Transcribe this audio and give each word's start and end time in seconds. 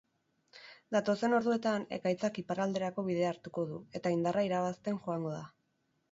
Datozen 0.93 1.33
orduetan, 1.39 1.83
ekaitzak 1.97 2.39
iparralderako 2.41 3.03
bidea 3.09 3.27
hartuko 3.33 3.65
du 3.73 3.77
eta 3.99 4.13
indarra 4.15 4.45
irabazten 4.49 4.97
joango 5.05 5.35
da. 5.35 5.43